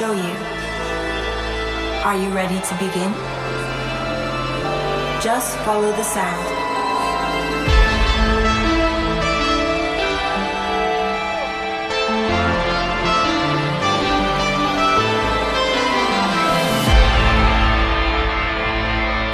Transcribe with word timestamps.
show 0.00 0.12
you. 0.12 0.34
Are 2.08 2.16
you 2.16 2.30
ready 2.30 2.58
to 2.58 2.74
begin? 2.80 3.12
Just 5.20 5.58
follow 5.58 5.92
the 5.92 6.02
sound. 6.02 6.46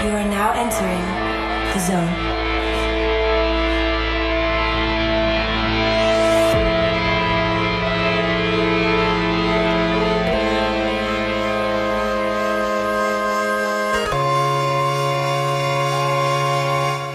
You 0.02 0.10
are 0.18 0.28
now 0.28 0.50
entering 0.56 1.06
the 1.74 1.78
zone. 1.78 2.35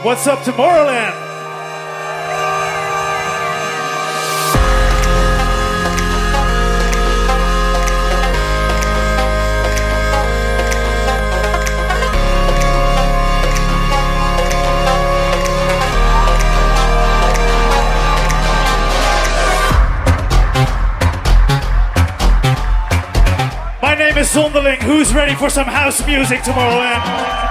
What's 0.03 0.25
up, 0.25 0.39
Tomorrowland? 0.39 1.13
My 23.80 23.93
name 23.93 24.17
is 24.17 24.33
Zonderling. 24.33 24.81
Who's 24.81 25.13
ready 25.13 25.36
for 25.36 25.52
some 25.52 25.67
house 25.67 26.03
music, 26.08 26.39
Tomorrowland? 26.39 27.50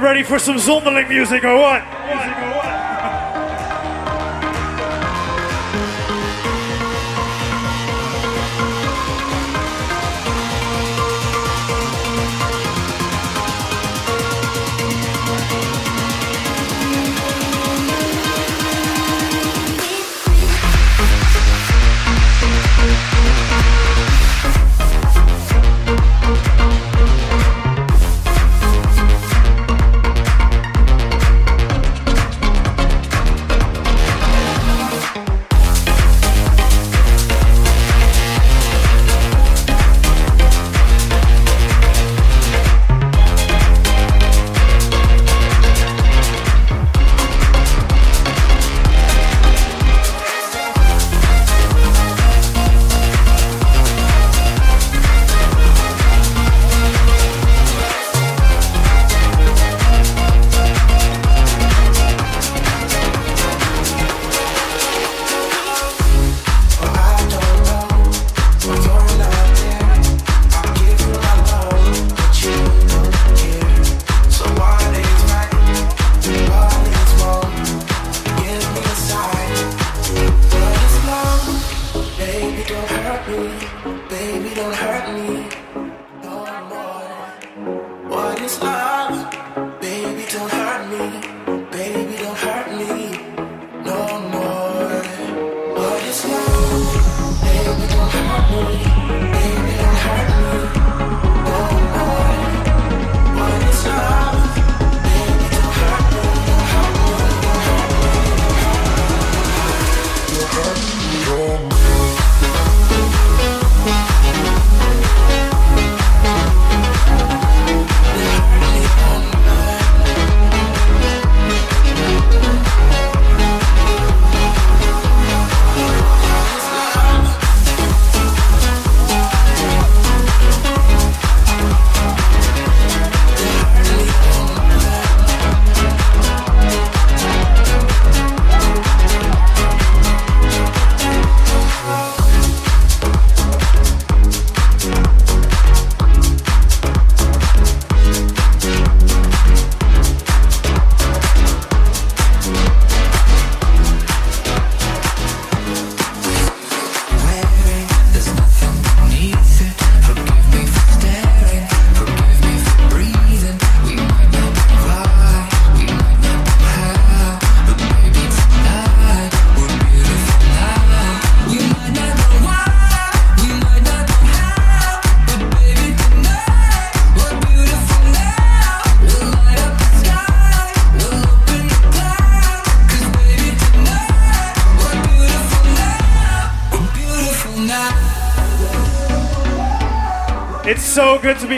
Ready 0.00 0.22
for 0.22 0.38
some 0.38 0.56
Zonderling 0.56 1.08
music 1.08 1.44
or 1.44 1.56
what? 1.56 1.82
good 1.84 2.18
to 2.18 2.50
be 2.54 2.59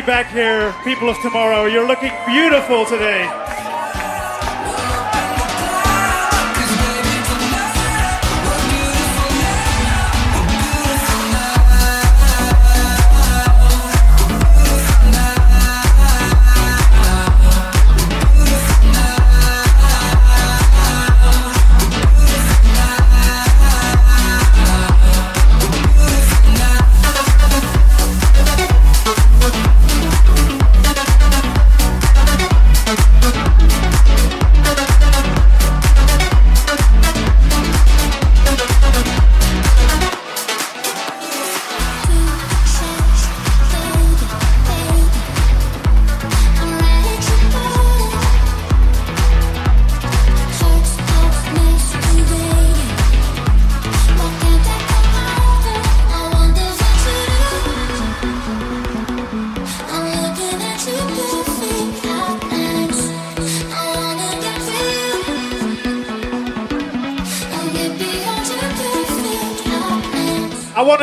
back 0.07 0.31
here, 0.31 0.75
people 0.85 1.09
of 1.09 1.17
tomorrow. 1.23 1.67
You're 1.67 1.87
looking 1.87 2.13
beautiful 2.27 2.85
today. 2.85 3.42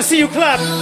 see 0.10 0.18
you 0.18 0.28
clap. 0.28 0.79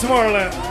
Tomorrowland. 0.00 0.61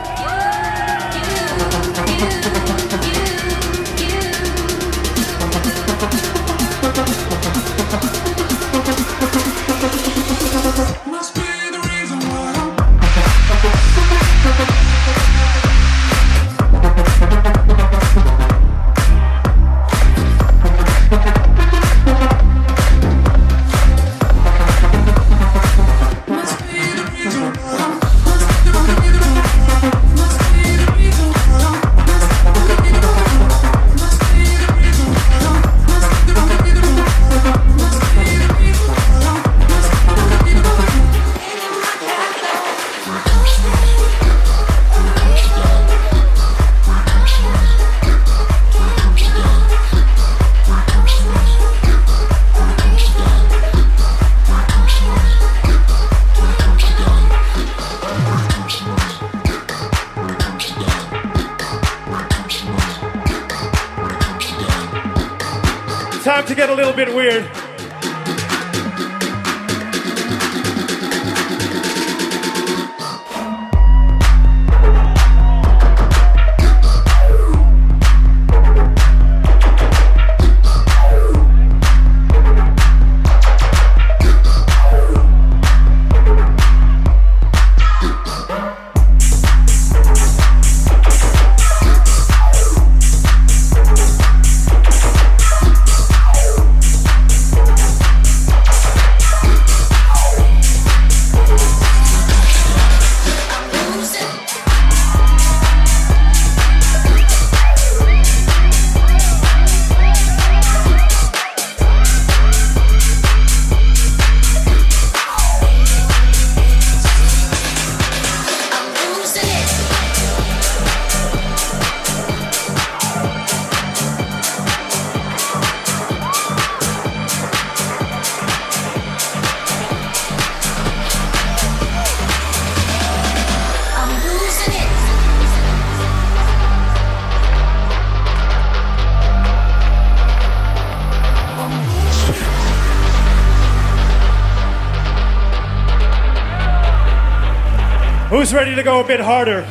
Who's 148.31 148.53
ready 148.53 148.75
to 148.75 148.81
go 148.81 149.01
a 149.01 149.03
bit 149.03 149.19
harder? 149.19 149.67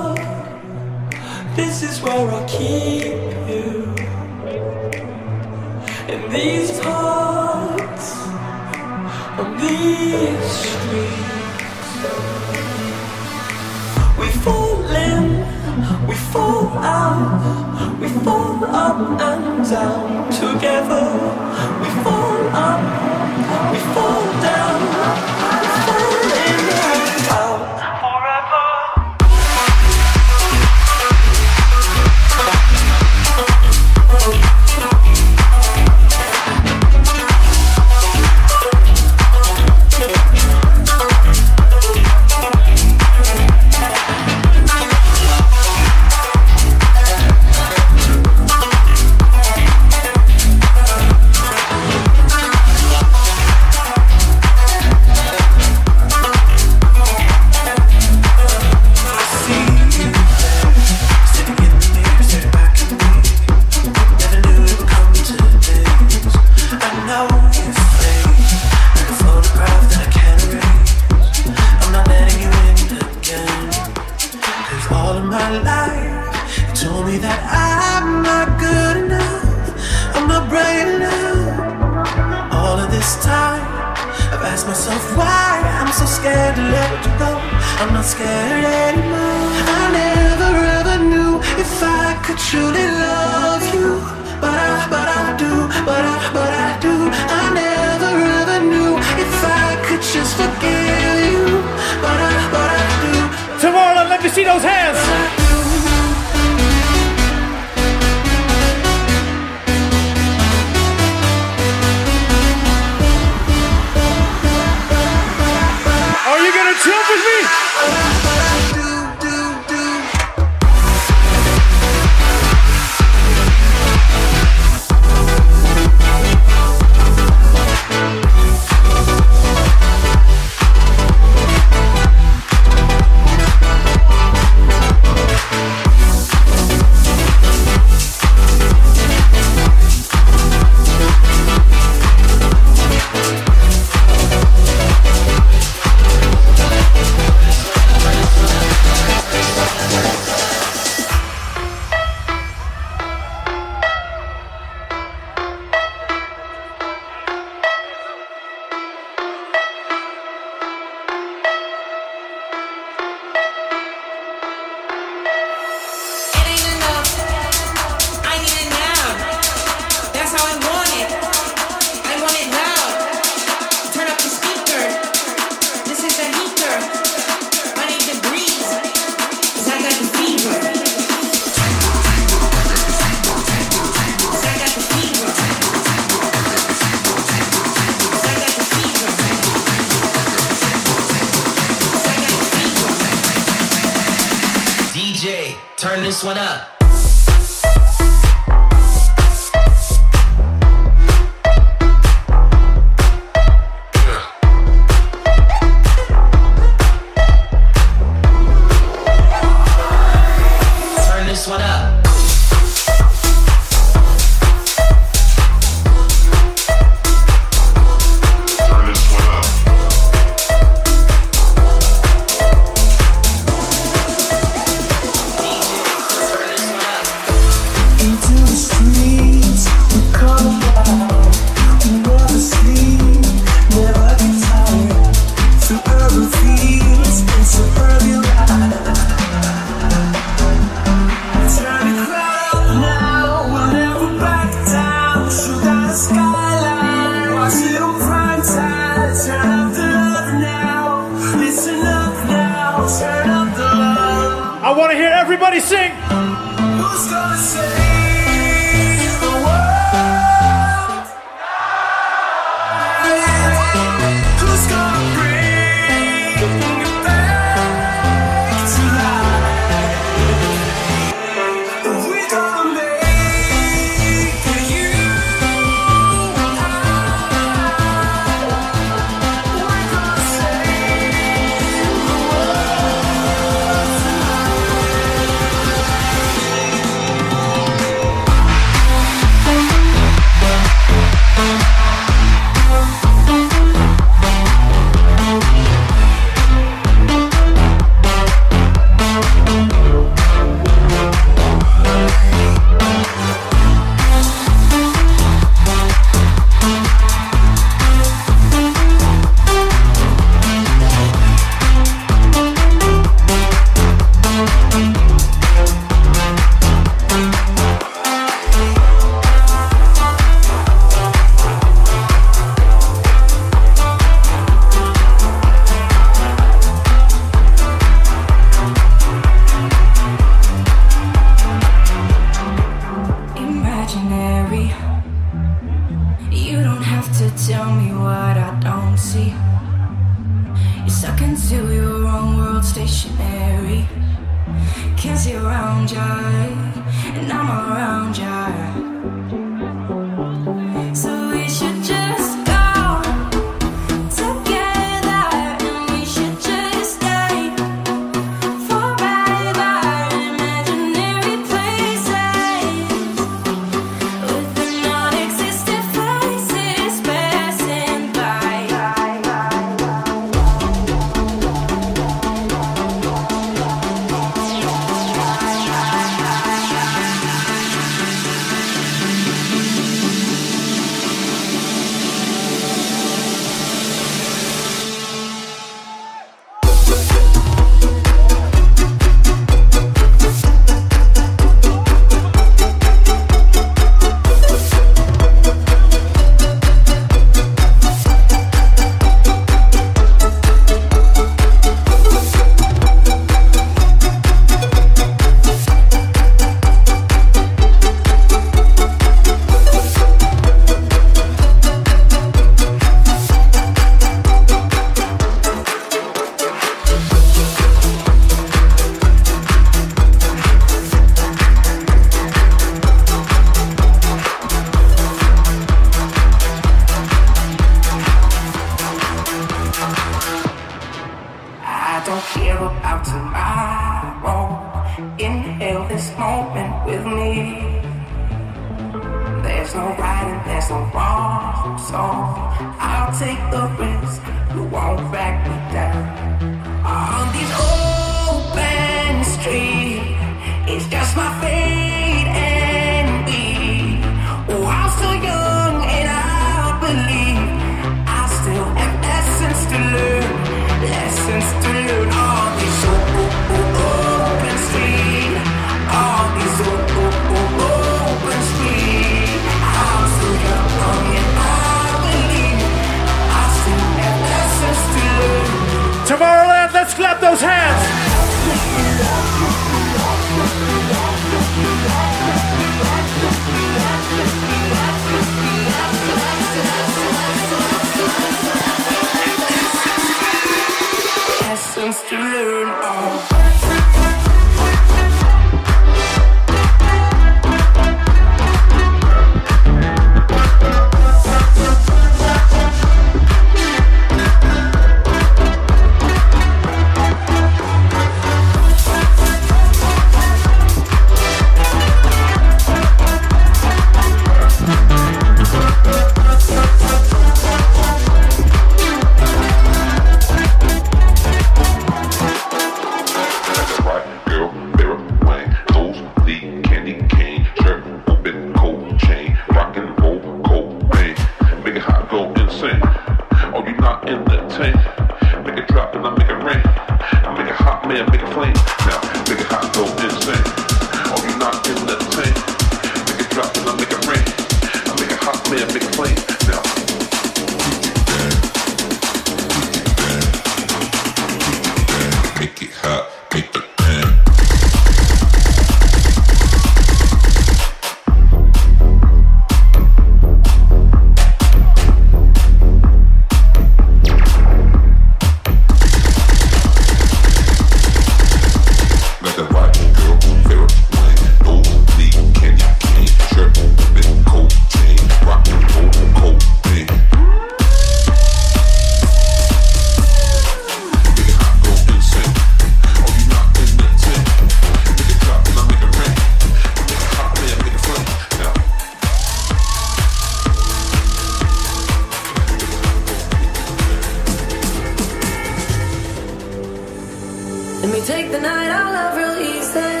take 598.10 598.32
the 598.32 598.40
night, 598.40 598.70
I 598.82 598.84
love 598.96 599.12
real 599.20 599.36
easy. 599.54 600.00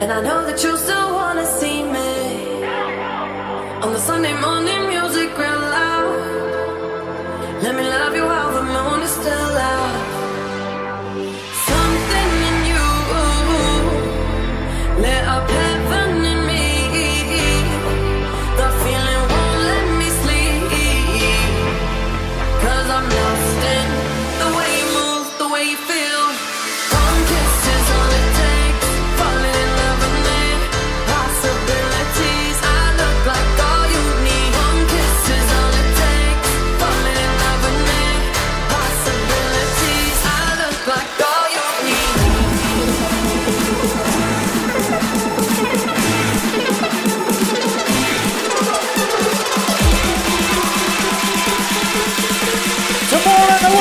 And 0.00 0.08
I 0.16 0.20
know 0.26 0.40
that 0.48 0.58
you 0.64 0.72
still 0.84 1.10
wanna 1.20 1.46
see 1.60 1.78
me 1.96 2.12
on 3.84 3.90
the 3.96 4.02
Sunday 4.08 4.34
morning 4.46 4.80
music 4.94 5.28
real 5.42 5.62
loud. 5.76 6.16
Let 7.64 7.72
me 7.78 7.84
love 7.96 8.14
you 8.20 8.26
how. 8.34 8.47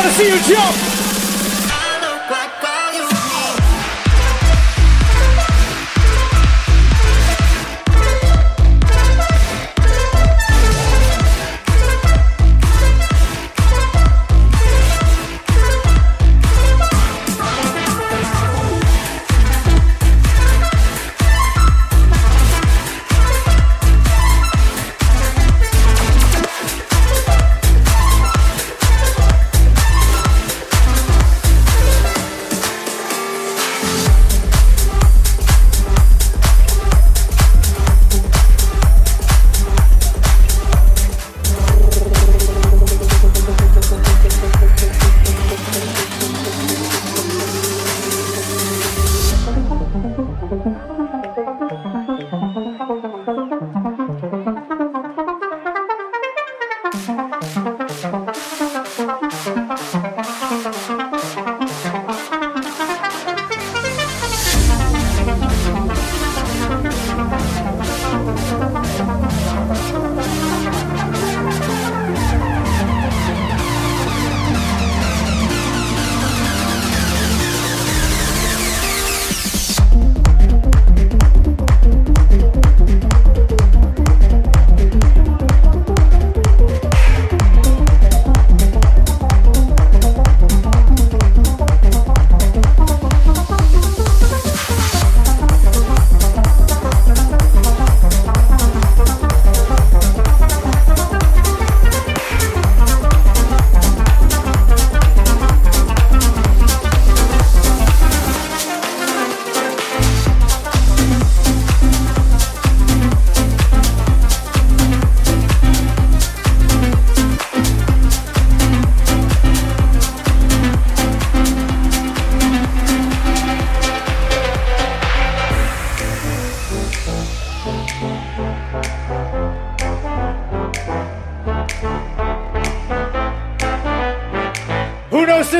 to 0.08 0.14
see 0.14 0.30
you 0.30 0.40
jump. 0.44 0.97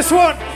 This 0.08 0.14
one. 0.14 0.47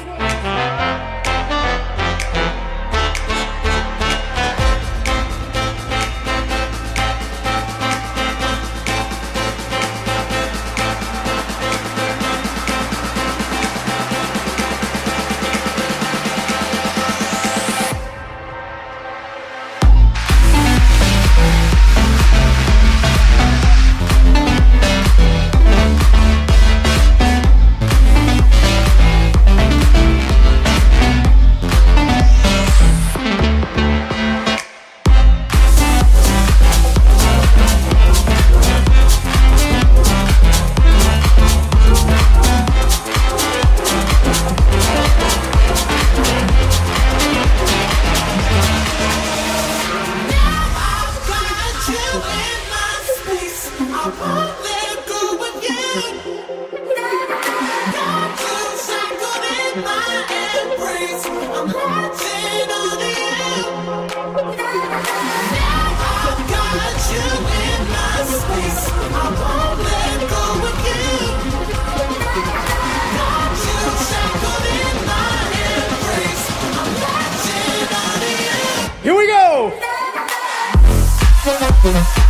In 81.92 82.21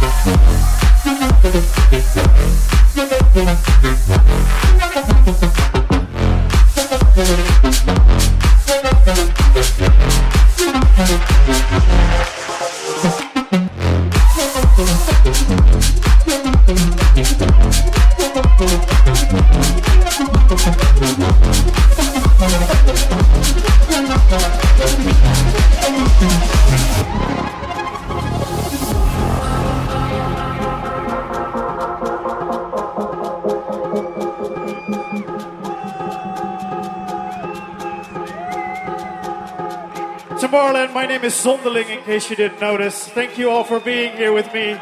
case 42.21 42.29
you 42.29 42.35
didn't 42.35 42.61
notice. 42.61 43.07
Thank 43.07 43.37
you 43.37 43.49
all 43.49 43.63
for 43.63 43.79
being 43.79 44.15
here 44.15 44.33
with 44.33 44.53
me. 44.53 44.77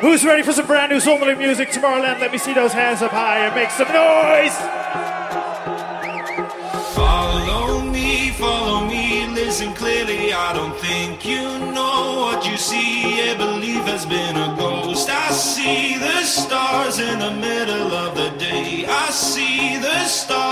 Who's 0.00 0.24
ready 0.24 0.42
for 0.42 0.52
some 0.52 0.66
brand 0.66 0.90
new 0.92 0.98
Zonderling 0.98 1.38
music 1.38 1.70
tomorrow 1.70 2.00
Tomorrowland? 2.02 2.20
Let 2.20 2.32
me 2.32 2.38
see 2.38 2.54
those 2.54 2.72
hands 2.72 3.02
up 3.02 3.10
high 3.10 3.46
and 3.46 3.54
make 3.54 3.70
some 3.70 3.88
noise! 3.88 4.56
Follow 6.94 7.82
me, 7.82 8.30
follow 8.30 8.86
me, 8.86 9.26
listen 9.28 9.72
clearly. 9.74 10.32
I 10.32 10.52
don't 10.52 10.76
think 10.76 11.26
you 11.26 11.42
know 11.72 12.20
what 12.22 12.46
you 12.46 12.56
see. 12.56 13.18
Yeah, 13.18 13.36
believe 13.36 13.84
has 13.84 14.06
been 14.06 14.36
a 14.36 14.54
ghost. 14.58 15.08
I 15.10 15.30
see 15.30 15.98
the 15.98 16.22
stars 16.22 16.98
in 16.98 17.18
the 17.18 17.30
middle 17.32 17.92
of 17.92 18.14
the 18.14 18.30
day. 18.38 18.84
I 18.86 19.10
see 19.10 19.78
the 19.78 20.04
stars 20.04 20.43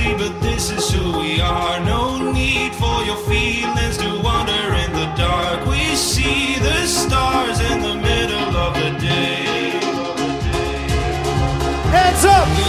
crazy, 0.00 0.16
but 0.16 0.40
this 0.40 0.70
is 0.70 0.90
who 0.90 1.18
we 1.18 1.40
are. 1.40 1.80
No 1.80 2.32
need 2.32 2.74
for 2.74 3.02
your 3.04 3.16
feelings 3.16 3.96
to 3.98 4.20
wander 4.22 4.74
in 4.74 4.92
the 4.92 5.12
dark. 5.16 5.66
We 5.66 5.94
see 5.96 6.58
the 6.58 6.86
stars 6.86 7.60
in 7.60 7.80
the 7.80 7.94
middle 7.94 8.56
of 8.56 8.74
the 8.74 8.98
day. 8.98 9.80
Hands 11.90 12.24
up! 12.24 12.59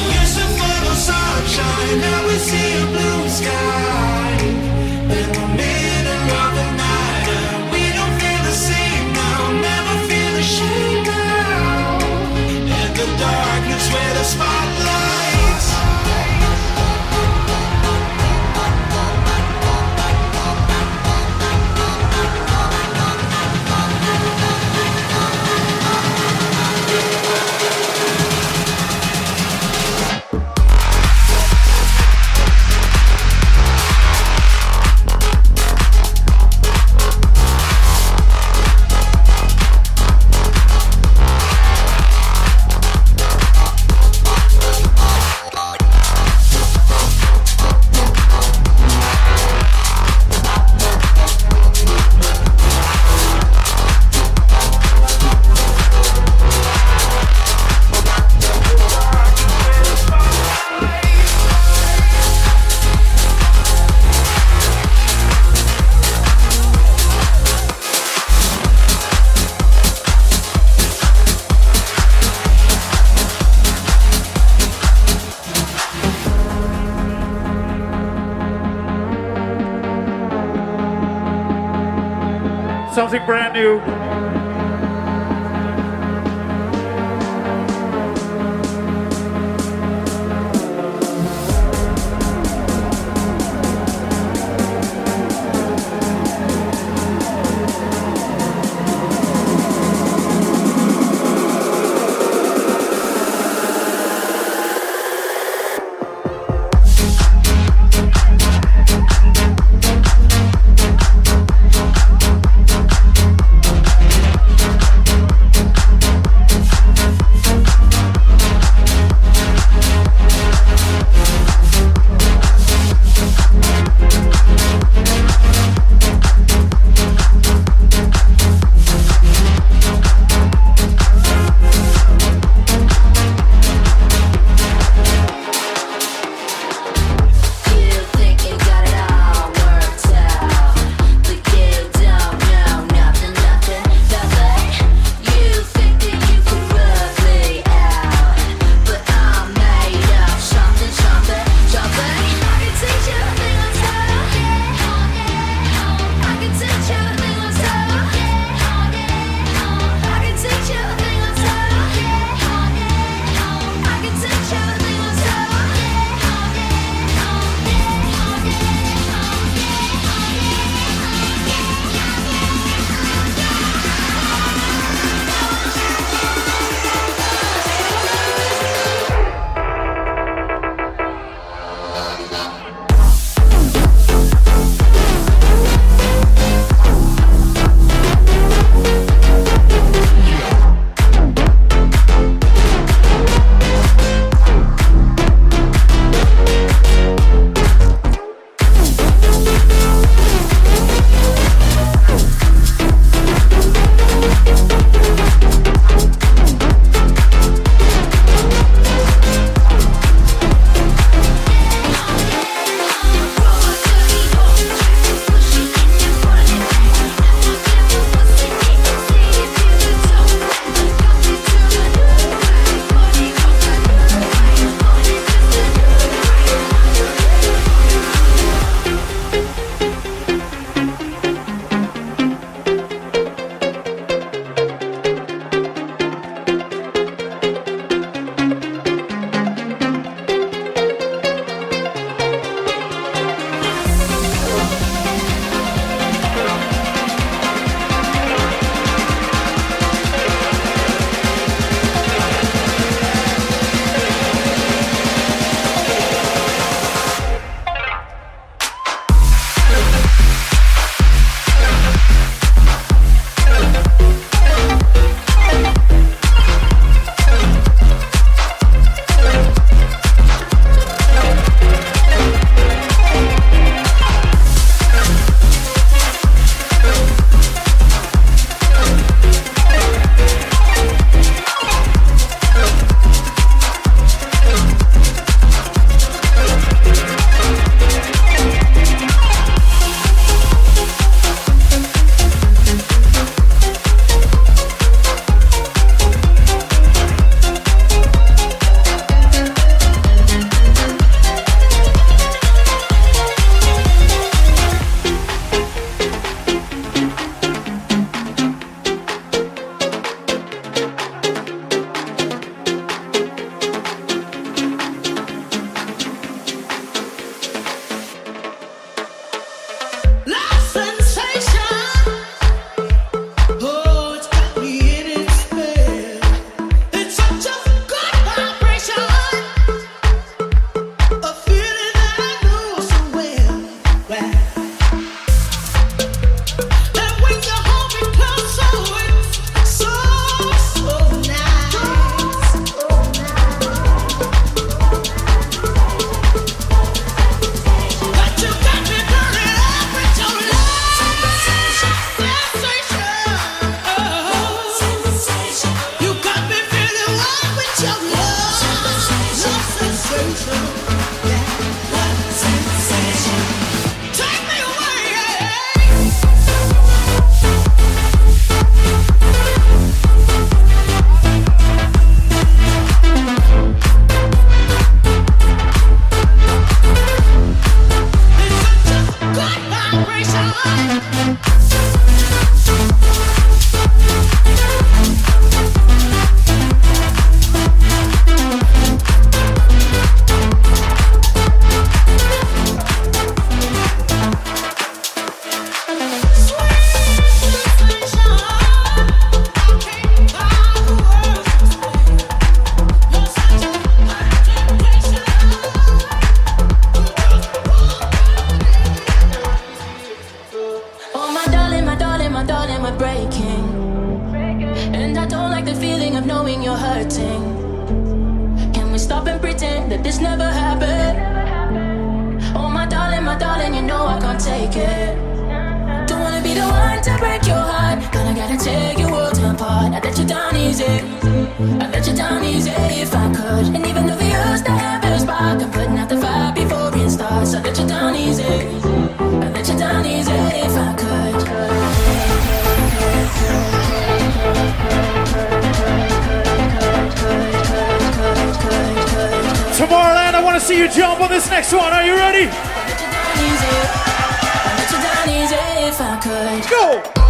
Go! 456.69 457.20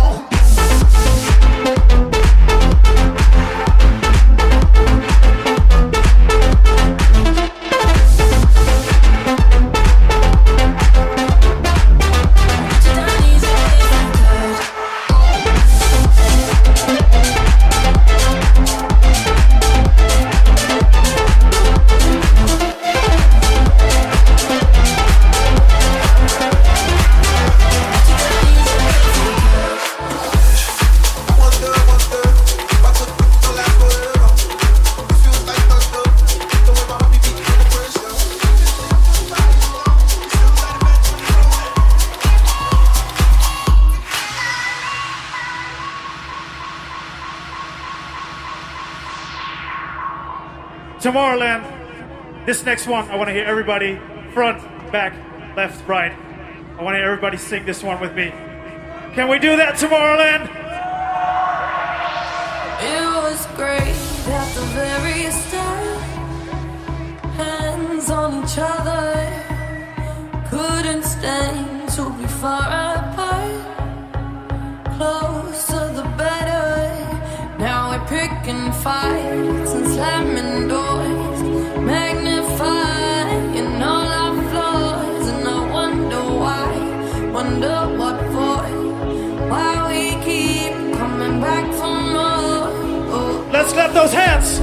This 52.52 52.66
next 52.66 52.86
one, 52.86 53.10
I 53.10 53.16
want 53.16 53.30
to 53.30 53.34
hear 53.34 53.46
everybody 53.46 53.98
front, 54.34 54.62
back, 54.92 55.14
left, 55.56 55.88
right. 55.88 56.12
I 56.78 56.84
want 56.84 56.96
to 56.96 56.98
hear 56.98 57.08
everybody 57.08 57.38
sing 57.38 57.66
this 57.66 57.82
one 57.82 58.02
with 58.02 58.14
me. 58.14 58.34
Can 59.16 59.30
we 59.30 59.40
do 59.40 59.56
that, 59.56 59.76
Tomorrowland? 59.76 60.50
It 62.92 63.06
was 63.24 63.46
great 63.56 63.96
at 64.36 64.54
the 64.54 64.66
very 64.76 65.32
start. 65.32 66.02
Hands 67.40 68.10
on 68.10 68.44
each 68.44 68.58
other, 68.58 69.16
couldn't 70.50 71.04
stand 71.04 71.88
to 71.92 72.10
be 72.20 72.28
far 72.28 72.68
apart. 72.98 73.64
Closer 74.98 75.94
the 75.94 76.04
better. 76.18 76.92
Now 77.60 77.92
we're 77.92 78.06
picking 78.08 78.74
fights 78.84 79.72
and 79.72 79.88
slamming 79.88 80.68
doors. 80.68 80.81
Let's 93.52 93.74
clap 93.74 93.94
those 93.94 94.14
hands. 94.14 94.60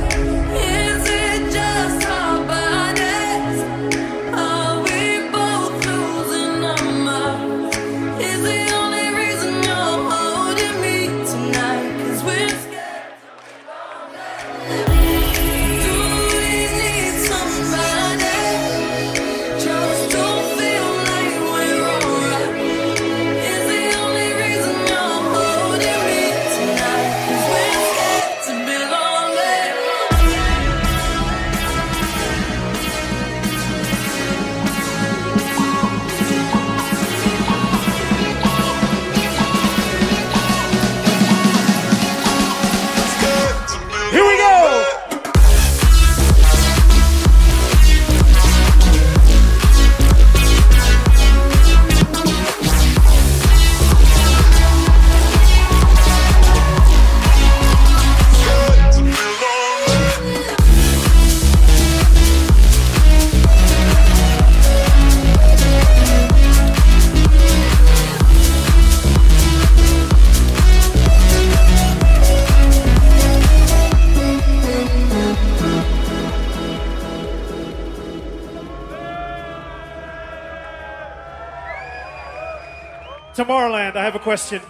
Tomorrowland, 83.38 83.94
I 83.94 84.02
have 84.02 84.16
a 84.16 84.18
question. 84.18 84.60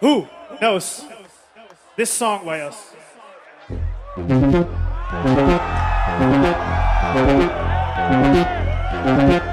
Who 0.00 0.28
knows 0.60 1.06
this 1.96 2.10
song 2.10 2.44
by 2.44 2.60
us? 2.60 2.92